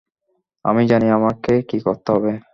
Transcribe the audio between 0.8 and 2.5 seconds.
জানি আমাকে কী করতে হবে।